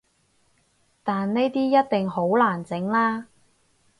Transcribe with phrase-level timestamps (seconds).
[1.03, 3.25] 但呢啲一定好難整喇